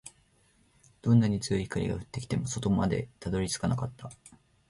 [1.03, 4.09] どんなに強い光が降ってきても、底までたどり着かなかった